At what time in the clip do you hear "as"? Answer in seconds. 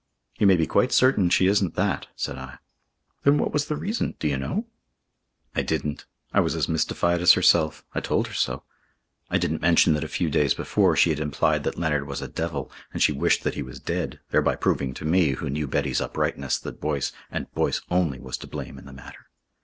6.55-6.67, 7.21-7.33